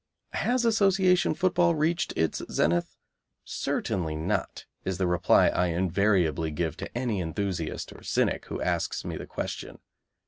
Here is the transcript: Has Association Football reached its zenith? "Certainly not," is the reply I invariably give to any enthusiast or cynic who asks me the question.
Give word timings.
Has 0.33 0.65
Association 0.65 1.35
Football 1.35 1.75
reached 1.75 2.11
its 2.17 2.41
zenith? 2.51 2.97
"Certainly 3.45 4.15
not," 4.15 4.65
is 4.83 4.97
the 4.97 5.05
reply 5.05 5.49
I 5.49 5.67
invariably 5.67 6.49
give 6.49 6.75
to 6.77 6.97
any 6.97 7.19
enthusiast 7.21 7.93
or 7.93 8.01
cynic 8.01 8.45
who 8.47 8.59
asks 8.63 9.05
me 9.05 9.15
the 9.15 9.27
question. 9.27 9.77